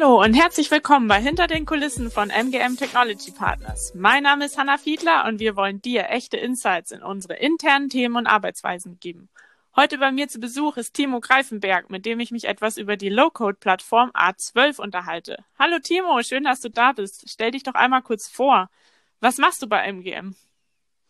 [0.00, 3.92] Hallo und herzlich willkommen bei Hinter den Kulissen von MGM Technology Partners.
[3.96, 8.14] Mein Name ist Hanna Fiedler und wir wollen dir echte Insights in unsere internen Themen
[8.14, 9.28] und Arbeitsweisen geben.
[9.74, 13.08] Heute bei mir zu Besuch ist Timo Greifenberg, mit dem ich mich etwas über die
[13.08, 15.44] Low-Code-Plattform A12 unterhalte.
[15.58, 17.28] Hallo Timo, schön, dass du da bist.
[17.28, 18.70] Stell dich doch einmal kurz vor.
[19.18, 20.36] Was machst du bei MGM?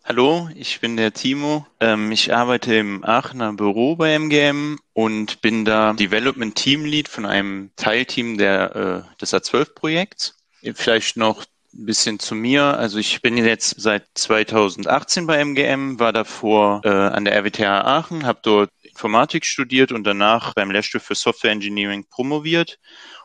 [0.05, 1.67] Hallo, ich bin der Timo.
[1.81, 7.27] Ähm, ich arbeite im Aachener Büro bei MGM und bin da Development Team Lead von
[7.27, 10.39] einem Teilteam der, äh, des A12-Projekts.
[10.75, 12.79] Vielleicht noch ein bisschen zu mir.
[12.79, 18.25] Also ich bin jetzt seit 2018 bei MGM, war davor äh, an der RWTH Aachen,
[18.25, 22.79] habe dort Informatik studiert und danach beim Lehrstuhl für Software Engineering promoviert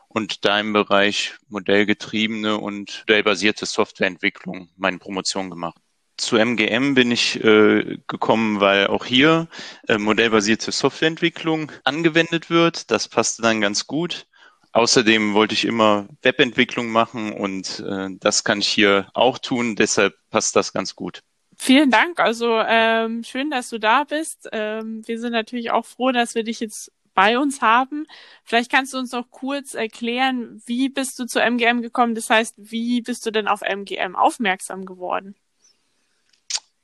[0.08, 5.83] und da im Bereich modellgetriebene und modellbasierte Softwareentwicklung meine Promotion gemacht
[6.16, 9.48] zu MGM bin ich äh, gekommen, weil auch hier
[9.88, 12.90] äh, modellbasierte Softwareentwicklung angewendet wird.
[12.90, 14.26] Das passte dann ganz gut.
[14.72, 19.76] Außerdem wollte ich immer Webentwicklung machen und äh, das kann ich hier auch tun.
[19.76, 21.22] Deshalb passt das ganz gut.
[21.56, 22.18] Vielen Dank.
[22.18, 24.48] Also ähm, schön, dass du da bist.
[24.52, 28.06] Ähm, wir sind natürlich auch froh, dass wir dich jetzt bei uns haben.
[28.42, 32.14] Vielleicht kannst du uns noch kurz erklären, wie bist du zu MGM gekommen?
[32.14, 35.36] Das heißt, wie bist du denn auf MGM aufmerksam geworden?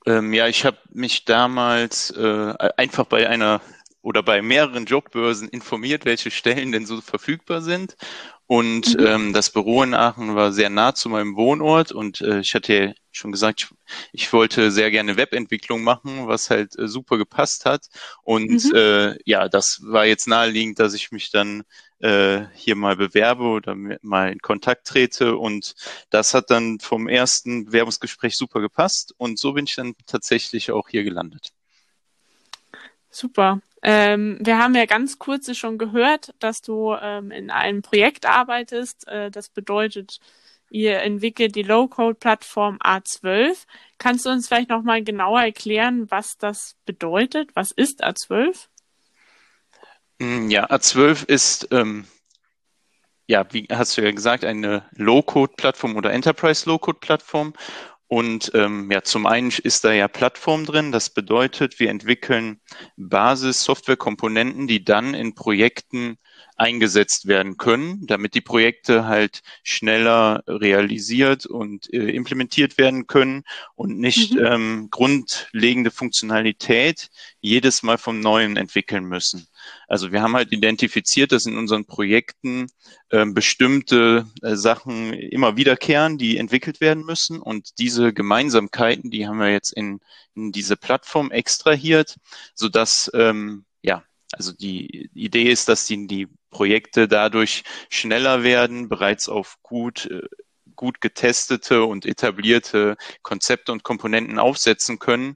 [0.05, 3.61] Ähm, ja, ich habe mich damals äh, einfach bei einer
[4.01, 7.95] oder bei mehreren Jobbörsen informiert, welche Stellen denn so verfügbar sind.
[8.47, 9.05] Und mhm.
[9.05, 12.73] ähm, das Büro in Aachen war sehr nah zu meinem Wohnort und äh, ich hatte
[12.73, 17.63] ja schon gesagt, ich, ich, wollte sehr gerne Webentwicklung machen, was halt äh, super gepasst
[17.63, 17.87] hat.
[18.23, 18.75] Und mhm.
[18.75, 21.63] äh, ja, das war jetzt naheliegend, dass ich mich dann
[22.01, 25.37] äh, hier mal bewerbe oder mal in Kontakt trete.
[25.37, 25.75] Und
[26.09, 29.13] das hat dann vom ersten Bewerbungsgespräch super gepasst.
[29.17, 31.51] Und so bin ich dann tatsächlich auch hier gelandet.
[33.09, 33.61] Super.
[33.83, 39.07] Ähm, wir haben ja ganz kurz schon gehört, dass du ähm, in einem Projekt arbeitest.
[39.07, 40.19] Äh, das bedeutet,
[40.69, 43.65] ihr entwickelt die Low-Code-Plattform A12.
[43.97, 47.49] Kannst du uns vielleicht nochmal genauer erklären, was das bedeutet?
[47.55, 48.67] Was ist A12?
[50.21, 52.05] Mm, ja, A12 ist, ähm,
[53.27, 57.53] ja, wie hast du ja gesagt, eine Low-Code-Plattform oder Enterprise-Low-Code-Plattform.
[58.05, 60.91] Und ähm, ja, zum einen ist da ja Plattform drin.
[60.91, 62.61] Das bedeutet, wir entwickeln
[62.97, 66.17] Basis-Software-Komponenten, die dann in Projekten
[66.61, 73.43] eingesetzt werden können, damit die Projekte halt schneller realisiert und äh, implementiert werden können
[73.75, 74.45] und nicht mhm.
[74.45, 77.09] ähm, grundlegende Funktionalität
[77.39, 79.47] jedes Mal vom Neuen entwickeln müssen.
[79.87, 82.67] Also wir haben halt identifiziert, dass in unseren Projekten
[83.09, 89.39] äh, bestimmte äh, Sachen immer wiederkehren, die entwickelt werden müssen und diese Gemeinsamkeiten, die haben
[89.39, 89.99] wir jetzt in,
[90.35, 92.17] in diese Plattform extrahiert,
[92.53, 98.89] so dass ähm, ja also die Idee ist, dass die, die Projekte dadurch schneller werden,
[98.89, 100.21] bereits auf gut, äh,
[100.75, 105.35] gut getestete und etablierte Konzepte und Komponenten aufsetzen können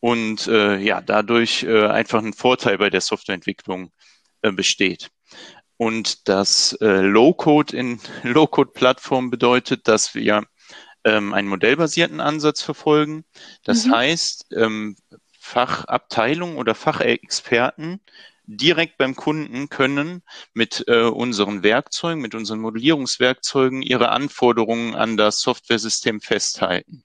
[0.00, 3.92] und äh, ja, dadurch äh, einfach ein Vorteil bei der Softwareentwicklung
[4.42, 5.10] äh, besteht.
[5.76, 10.44] Und das äh, Low-Code in Low-Code-Plattform bedeutet, dass wir
[11.04, 13.24] ähm, einen modellbasierten Ansatz verfolgen.
[13.64, 13.92] Das mhm.
[13.92, 14.96] heißt, ähm,
[15.50, 18.00] Fachabteilungen oder Fachexperten
[18.46, 20.22] direkt beim Kunden können
[20.54, 27.04] mit äh, unseren Werkzeugen, mit unseren Modellierungswerkzeugen ihre Anforderungen an das Softwaresystem festhalten.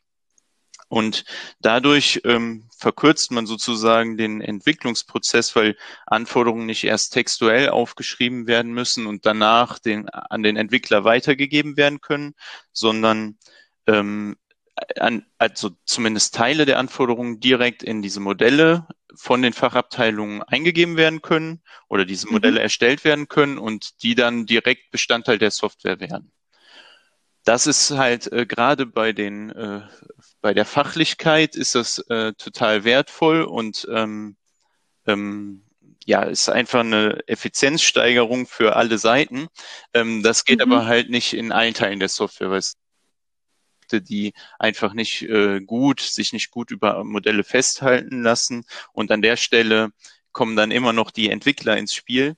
[0.88, 1.26] Und
[1.60, 5.76] dadurch ähm, verkürzt man sozusagen den Entwicklungsprozess, weil
[6.06, 12.02] Anforderungen nicht erst textuell aufgeschrieben werden müssen und danach den, an den Entwickler weitergegeben werden
[12.02, 12.36] können,
[12.72, 13.40] sondern
[13.88, 14.36] ähm,
[15.00, 21.22] an, also zumindest Teile der Anforderungen direkt in diese Modelle von den Fachabteilungen eingegeben werden
[21.22, 22.64] können oder diese Modelle mhm.
[22.64, 26.32] erstellt werden können und die dann direkt Bestandteil der Software werden.
[27.46, 29.82] Das ist halt äh, gerade bei den äh,
[30.42, 34.36] bei der Fachlichkeit ist das äh, total wertvoll und ähm,
[35.06, 35.64] ähm,
[36.06, 39.48] ja, ist einfach eine Effizienzsteigerung für alle Seiten.
[39.94, 40.72] Ähm, das geht mhm.
[40.72, 42.76] aber halt nicht in allen Teilen der Software, weil es
[43.94, 48.66] die einfach nicht äh, gut, sich nicht gut über Modelle festhalten lassen.
[48.94, 49.92] Und an der Stelle
[50.32, 52.36] kommen dann immer noch die Entwickler ins Spiel.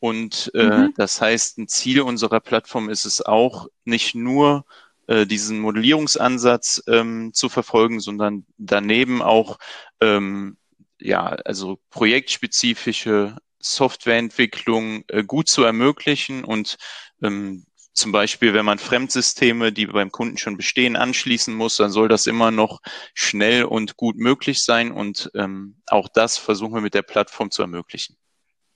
[0.00, 0.94] Und äh, mhm.
[0.96, 4.64] das heißt, ein Ziel unserer Plattform ist es auch, nicht nur
[5.06, 9.58] äh, diesen Modellierungsansatz ähm, zu verfolgen, sondern daneben auch
[10.00, 10.56] ähm,
[10.98, 16.76] ja, also projektspezifische Softwareentwicklung äh, gut zu ermöglichen und
[17.22, 22.08] ähm, zum Beispiel, wenn man Fremdsysteme, die beim Kunden schon bestehen, anschließen muss, dann soll
[22.08, 22.80] das immer noch
[23.14, 24.90] schnell und gut möglich sein.
[24.90, 28.16] Und ähm, auch das versuchen wir mit der Plattform zu ermöglichen.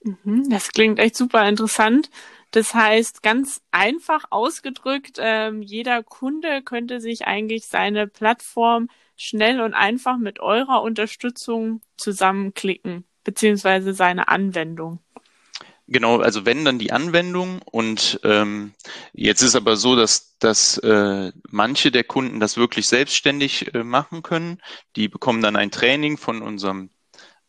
[0.03, 2.09] Mhm, das klingt echt super interessant.
[2.51, 9.73] Das heißt, ganz einfach ausgedrückt, ähm, jeder Kunde könnte sich eigentlich seine Plattform schnell und
[9.73, 14.99] einfach mit eurer Unterstützung zusammenklicken, beziehungsweise seine Anwendung.
[15.91, 18.73] Genau, also wenn dann die Anwendung und ähm,
[19.11, 24.21] jetzt ist aber so, dass, dass äh, manche der Kunden das wirklich selbstständig äh, machen
[24.21, 24.59] können.
[24.95, 26.91] Die bekommen dann ein Training von unserem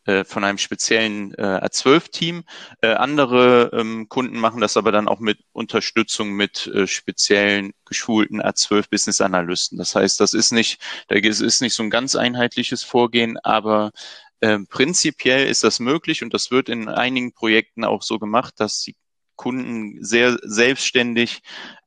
[0.07, 2.45] äh, von einem speziellen äh, A12-Team.
[2.81, 8.41] Äh, andere ähm, Kunden machen das aber dann auch mit Unterstützung mit äh, speziellen geschulten
[8.41, 9.77] A12-Business-Analysten.
[9.77, 13.93] Das heißt, das ist nicht, da ist nicht so ein ganz einheitliches Vorgehen, aber
[14.43, 18.81] ähm, prinzipiell ist das möglich und das wird in einigen Projekten auch so gemacht, dass
[18.81, 18.97] die
[19.37, 21.43] Kunden sehr selbstständig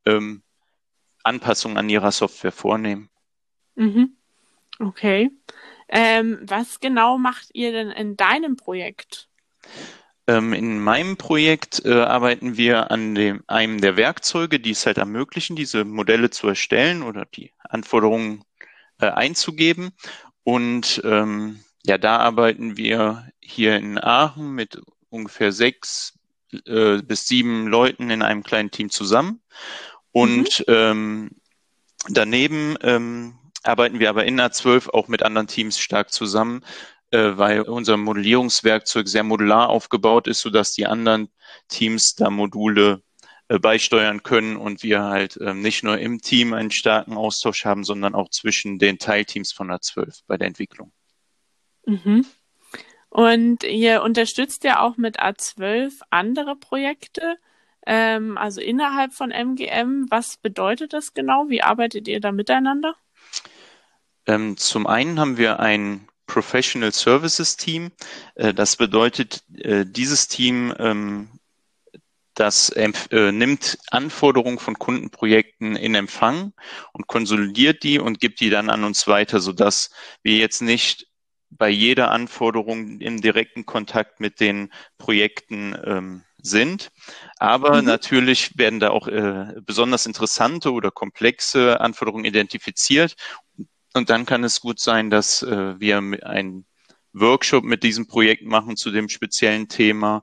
[0.06, 0.42] ähm,
[1.22, 3.10] Anpassungen an ihrer Software vornehmen.
[3.76, 4.16] Mhm.
[4.78, 5.30] Okay.
[5.88, 9.28] Ähm, was genau macht ihr denn in deinem Projekt?
[10.26, 14.98] Ähm, in meinem Projekt äh, arbeiten wir an dem, einem der Werkzeuge, die es halt
[14.98, 18.42] ermöglichen, diese Modelle zu erstellen oder die Anforderungen
[19.00, 19.92] äh, einzugeben.
[20.42, 26.18] Und ähm, ja, da arbeiten wir hier in Aachen mit ungefähr sechs
[26.66, 29.42] äh, bis sieben Leuten in einem kleinen Team zusammen.
[30.12, 30.74] Und mhm.
[30.74, 31.30] ähm,
[32.08, 36.64] daneben ähm, arbeiten wir aber in A12 auch mit anderen Teams stark zusammen,
[37.10, 41.28] äh, weil unser Modellierungswerkzeug sehr modular aufgebaut ist, sodass die anderen
[41.68, 43.02] Teams da Module
[43.48, 47.84] äh, beisteuern können und wir halt äh, nicht nur im Team einen starken Austausch haben,
[47.84, 50.92] sondern auch zwischen den Teilteams von A12 bei der Entwicklung.
[51.86, 52.26] Mhm.
[53.08, 57.36] Und ihr unterstützt ja auch mit A12 andere Projekte,
[57.86, 60.06] ähm, also innerhalb von MGM.
[60.10, 61.48] Was bedeutet das genau?
[61.48, 62.96] Wie arbeitet ihr da miteinander?
[64.26, 67.92] Ähm, zum einen haben wir ein Professional Services Team.
[68.34, 71.28] Äh, das bedeutet, äh, dieses Team ähm,
[72.34, 72.90] das äh,
[73.32, 76.52] nimmt Anforderungen von Kundenprojekten in Empfang
[76.92, 79.90] und konsolidiert die und gibt die dann an uns weiter, sodass
[80.22, 81.06] wir jetzt nicht
[81.56, 86.90] bei jeder Anforderung im direkten Kontakt mit den Projekten ähm, sind.
[87.38, 87.88] Aber mhm.
[87.88, 93.14] natürlich werden da auch äh, besonders interessante oder komplexe Anforderungen identifiziert.
[93.94, 96.66] Und dann kann es gut sein, dass äh, wir einen
[97.12, 100.22] Workshop mit diesem Projekt machen zu dem speziellen Thema.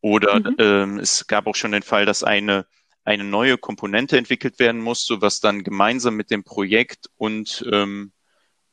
[0.00, 0.56] Oder mhm.
[0.58, 2.66] ähm, es gab auch schon den Fall, dass eine
[3.04, 8.12] eine neue Komponente entwickelt werden musste, was dann gemeinsam mit dem Projekt und ähm,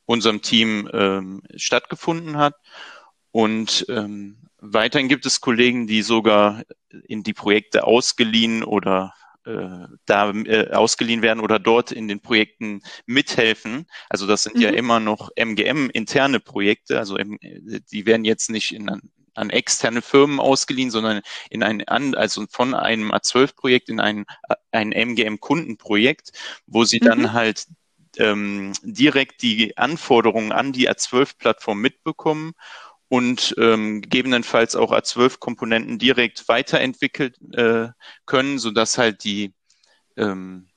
[0.04, 2.54] unserem Team ähm, stattgefunden hat.
[3.30, 6.62] Und ähm, weiterhin gibt es Kollegen, die sogar
[7.06, 9.14] in die Projekte ausgeliehen oder
[9.44, 13.86] äh, da äh, ausgeliehen werden oder dort in den Projekten mithelfen.
[14.08, 14.62] Also das sind mhm.
[14.62, 16.98] ja immer noch MGM-interne Projekte.
[16.98, 18.88] Also im, die werden jetzt nicht in,
[19.34, 24.26] an externe Firmen ausgeliehen, sondern in ein, also von einem A12-Projekt in ein,
[24.70, 26.30] ein MGM-Kundenprojekt,
[26.66, 27.06] wo sie mhm.
[27.06, 27.66] dann halt
[28.18, 32.52] ähm, direkt die Anforderungen an die A12-Plattform mitbekommen
[33.08, 37.88] und ähm, gegebenenfalls auch A12-Komponenten direkt weiterentwickelt äh,
[38.26, 39.54] können, sodass halt die
[40.16, 40.68] ähm,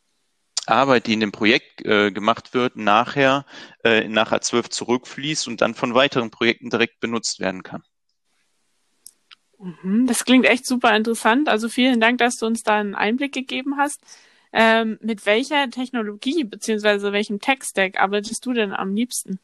[0.66, 3.46] Arbeit, die in dem Projekt äh, gemacht wird, nachher
[3.84, 7.84] äh, nach A12 zurückfließt und dann von weiteren Projekten direkt benutzt werden kann.
[9.60, 11.48] Mhm, das klingt echt super interessant.
[11.50, 14.02] Also vielen Dank, dass du uns da einen Einblick gegeben hast.
[14.58, 19.38] Ähm, mit welcher Technologie beziehungsweise welchem Tech-Stack arbeitest du denn am liebsten?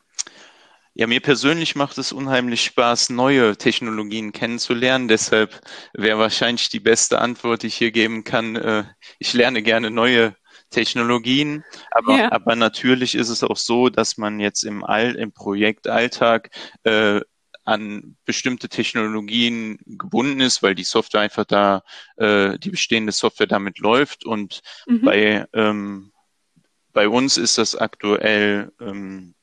[0.94, 5.10] Ja, mir persönlich macht es unheimlich Spaß, neue Technologien kennenzulernen.
[5.10, 5.60] Deshalb
[5.94, 8.56] wäre wahrscheinlich die beste Antwort, die ich hier geben kann.
[8.56, 8.86] Äh,
[9.20, 10.34] ich lerne gerne neue
[10.70, 12.32] Technologien, aber, ja.
[12.32, 16.50] aber natürlich ist es auch so, dass man jetzt im All, im Projektalltag
[16.84, 17.20] äh,
[17.64, 21.84] an bestimmte Technologien gebunden ist, weil die Software einfach da,
[22.18, 24.26] äh, die bestehende Software damit läuft.
[24.26, 25.02] Und mhm.
[25.02, 26.12] bei, ähm,
[26.94, 29.36] bei uns ist das aktuell ähm,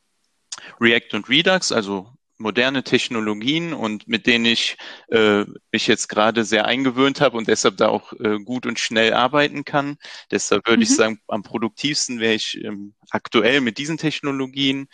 [0.81, 4.77] React und Redux, also moderne Technologien und mit denen ich
[5.09, 9.13] äh, mich jetzt gerade sehr eingewöhnt habe und deshalb da auch äh, gut und schnell
[9.13, 9.97] arbeiten kann.
[10.31, 10.83] Deshalb würde mhm.
[10.83, 14.89] ich sagen, am produktivsten wäre ich ähm, aktuell mit diesen Technologien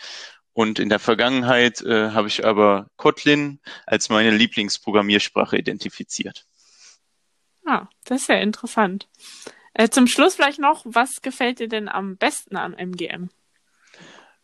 [0.54, 6.46] und in der Vergangenheit äh, habe ich aber Kotlin als meine Lieblingsprogrammiersprache identifiziert.
[7.66, 9.08] Ah, das ist ja interessant.
[9.74, 13.28] Äh, zum Schluss vielleicht noch, was gefällt dir denn am besten am MGM?